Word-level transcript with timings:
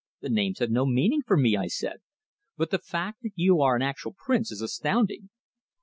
"The 0.21 0.29
names 0.29 0.57
have 0.57 0.71
no 0.71 0.87
meaning 0.87 1.21
for 1.21 1.37
me," 1.37 1.55
I 1.55 1.67
said. 1.67 2.01
"But 2.57 2.71
the 2.71 2.79
fact 2.79 3.21
that 3.21 3.33
you 3.35 3.61
are 3.61 3.75
an 3.75 3.83
actual 3.83 4.15
Prince 4.17 4.51
is 4.51 4.59
astounding." 4.63 5.29